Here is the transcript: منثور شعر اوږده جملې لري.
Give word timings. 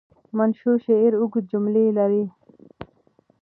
منثور 0.37 0.77
شعر 0.85 1.11
اوږده 1.21 1.47
جملې 1.51 1.85
لري. 1.97 2.23